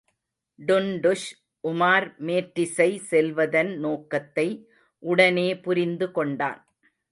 டுன்டுஷ், 0.59 1.27
உமார் 1.63 2.07
மேற்றிசை 2.19 2.89
செல்வதன் 3.09 3.71
நோக்கத்தை 3.77 4.47
உடனே 5.03 5.47
புரிந்து 5.59 6.11
கொண்டான். 6.11 6.61